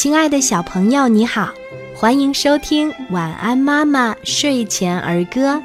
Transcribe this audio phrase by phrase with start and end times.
[0.00, 1.52] 亲爱的小朋友，你好，
[1.94, 5.56] 欢迎收听《晚安妈妈睡前儿歌》。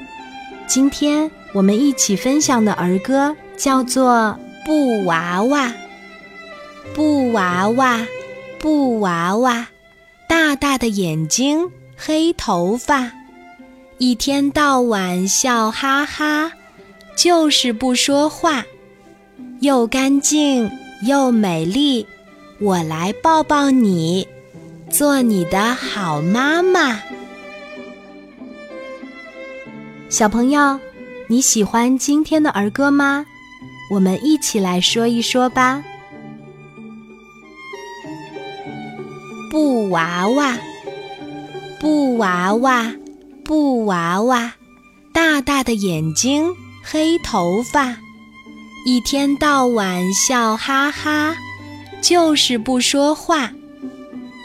[0.68, 5.68] 今天我们一起分享的儿歌叫做《布娃娃》。
[6.94, 8.06] 布娃娃，
[8.60, 9.68] 布娃娃，
[10.28, 13.14] 大大的眼睛，黑头发，
[14.00, 16.52] 一天到晚笑哈哈，
[17.16, 18.66] 就是不说话，
[19.62, 20.70] 又干净
[21.08, 22.06] 又美丽。
[22.60, 24.26] 我来抱抱你，
[24.90, 27.02] 做你的好妈妈。
[30.08, 30.80] 小朋友，
[31.28, 33.26] 你喜欢今天的儿歌吗？
[33.92, 35.84] 我们一起来说一说吧。
[39.52, 40.58] 布娃娃，
[41.80, 42.94] 布娃娃，
[43.44, 44.54] 布娃娃，
[45.14, 47.98] 大大的眼睛，黑头发，
[48.86, 51.36] 一天到晚笑哈哈。
[52.02, 53.52] 就是不说话，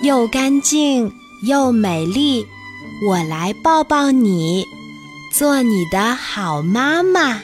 [0.02, 1.12] 又干净
[1.46, 2.46] 又美丽。
[3.08, 4.66] 我来抱抱你，
[5.32, 7.40] 做你的好妈妈。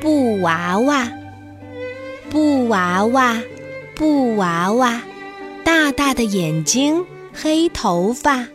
[0.00, 1.10] 布娃娃，
[2.30, 3.42] 布娃娃，
[3.94, 5.02] 布娃娃，
[5.64, 8.46] 大大的眼睛，黑头发，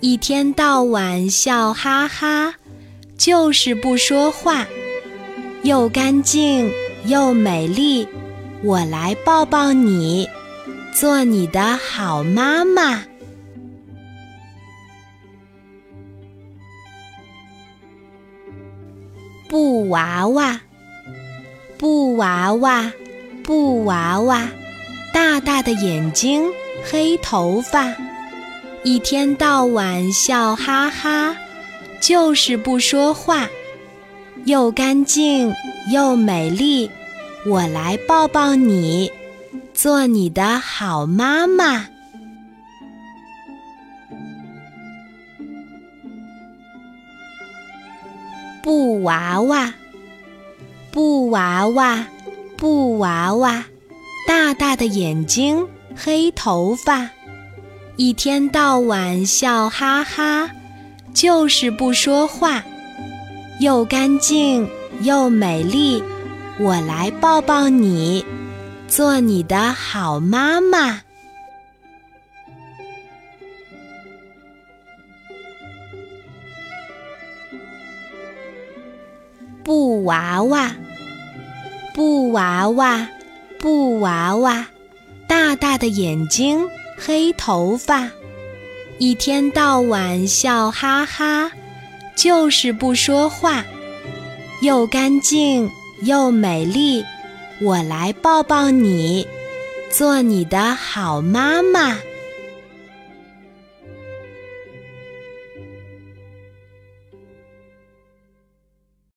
[0.00, 2.54] 一天到晚笑哈哈，
[3.16, 4.66] 就是不说话。
[5.62, 6.68] 又干净
[7.04, 8.06] 又美丽，
[8.64, 10.28] 我来抱抱你，
[10.92, 13.04] 做你的好妈妈。
[19.48, 20.60] 布娃娃，
[21.78, 22.92] 布娃娃，
[23.44, 24.48] 布娃娃，
[25.12, 26.42] 大大的眼睛，
[26.90, 27.94] 黑头发，
[28.82, 31.36] 一天到晚笑哈哈，
[32.00, 33.48] 就是不说话。
[34.44, 35.52] 又干净
[35.92, 36.90] 又美丽，
[37.46, 39.10] 我来抱抱你，
[39.72, 41.86] 做你的好妈妈。
[48.64, 49.72] 布娃娃，
[50.90, 52.06] 布娃娃，
[52.56, 53.64] 布娃娃，
[54.26, 57.10] 大大的眼睛，黑头发，
[57.96, 60.50] 一天到晚笑哈哈，
[61.14, 62.64] 就是不说话。
[63.62, 64.68] 又干净
[65.02, 66.02] 又美丽，
[66.58, 68.26] 我来抱抱你，
[68.88, 71.00] 做你的好妈妈。
[79.62, 80.74] 布娃娃，
[81.94, 83.06] 布娃娃，
[83.60, 84.66] 布娃娃，
[85.28, 86.68] 大大的眼睛，
[86.98, 88.10] 黑头发，
[88.98, 91.52] 一天到晚笑哈哈。
[92.14, 93.64] 就是不说话，
[94.60, 95.70] 又干净
[96.02, 97.04] 又美丽，
[97.60, 99.26] 我来抱抱你，
[99.90, 101.96] 做你的好妈妈。